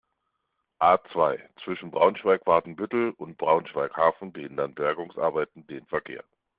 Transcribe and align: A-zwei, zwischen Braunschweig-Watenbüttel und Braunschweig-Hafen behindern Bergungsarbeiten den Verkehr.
A-zwei, 0.79 1.47
zwischen 1.63 1.91
Braunschweig-Watenbüttel 1.91 3.11
und 3.17 3.37
Braunschweig-Hafen 3.37 4.33
behindern 4.33 4.73
Bergungsarbeiten 4.73 5.67
den 5.67 5.85
Verkehr. 5.85 6.23